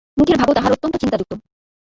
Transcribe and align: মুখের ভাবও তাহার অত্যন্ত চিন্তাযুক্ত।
মুখের 0.17 0.37
ভাবও 0.39 0.55
তাহার 0.57 0.73
অত্যন্ত 0.75 0.95
চিন্তাযুক্ত। 1.01 1.31